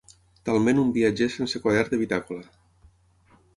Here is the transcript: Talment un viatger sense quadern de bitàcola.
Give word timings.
Talment 0.49 0.79
un 0.83 0.93
viatger 0.95 1.27
sense 1.35 1.63
quadern 1.67 1.93
de 1.93 2.01
bitàcola. 2.05 2.43